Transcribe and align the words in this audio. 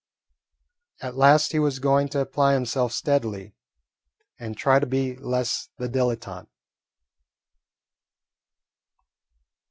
At 1.01 1.15
last 1.15 1.51
he 1.51 1.59
was 1.59 1.77
going 1.77 2.09
to 2.09 2.21
apply 2.21 2.55
himself 2.55 2.91
steadily 2.91 3.53
and 4.39 4.57
try 4.57 4.79
to 4.79 4.87
be 4.87 5.15
less 5.17 5.69
the 5.77 5.87
dilettante. 5.87 6.47